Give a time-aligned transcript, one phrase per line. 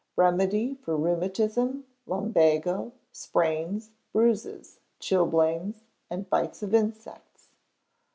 [0.15, 7.49] Remedy for Rheumatism, Lumbago, Sprains, Bruises, Chilblains, and Bites of Insects.